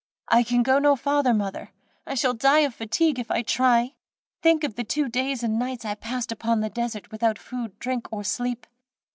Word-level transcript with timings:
"I 0.29 0.41
can 0.41 0.63
go 0.63 0.79
no 0.79 0.95
farther, 0.95 1.31
mother, 1.31 1.69
I 2.07 2.15
shall 2.15 2.33
die 2.33 2.61
of 2.61 2.73
fatigue 2.73 3.19
if 3.19 3.29
I 3.29 3.43
try; 3.43 3.93
think 4.41 4.63
of 4.63 4.73
the 4.73 4.83
two 4.83 5.07
days 5.07 5.43
and 5.43 5.59
nights 5.59 5.85
I 5.85 5.93
passed 5.93 6.31
upon 6.31 6.61
the 6.61 6.71
desert, 6.71 7.11
without 7.11 7.37
food, 7.37 7.77
drink 7.77 8.07
or 8.11 8.23
sleep." 8.23 8.65